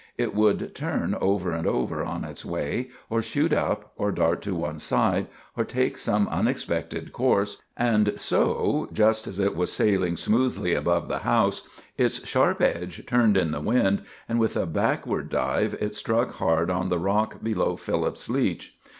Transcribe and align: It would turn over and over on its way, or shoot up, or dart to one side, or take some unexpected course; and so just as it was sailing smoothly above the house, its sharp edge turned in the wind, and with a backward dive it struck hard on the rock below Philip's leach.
It 0.17 0.33
would 0.33 0.73
turn 0.73 1.13
over 1.21 1.51
and 1.51 1.67
over 1.67 2.03
on 2.03 2.23
its 2.23 2.43
way, 2.43 2.89
or 3.07 3.21
shoot 3.21 3.53
up, 3.53 3.91
or 3.95 4.11
dart 4.11 4.41
to 4.41 4.55
one 4.55 4.79
side, 4.79 5.27
or 5.55 5.63
take 5.63 5.95
some 5.95 6.27
unexpected 6.29 7.13
course; 7.13 7.61
and 7.77 8.19
so 8.19 8.89
just 8.91 9.27
as 9.27 9.37
it 9.37 9.55
was 9.55 9.71
sailing 9.71 10.17
smoothly 10.17 10.73
above 10.73 11.07
the 11.07 11.19
house, 11.19 11.69
its 11.99 12.25
sharp 12.27 12.63
edge 12.63 13.03
turned 13.05 13.37
in 13.37 13.51
the 13.51 13.61
wind, 13.61 14.01
and 14.27 14.39
with 14.39 14.57
a 14.57 14.65
backward 14.65 15.29
dive 15.29 15.75
it 15.79 15.93
struck 15.93 16.31
hard 16.37 16.71
on 16.71 16.89
the 16.89 16.97
rock 16.97 17.43
below 17.43 17.75
Philip's 17.75 18.27
leach. 18.27 18.75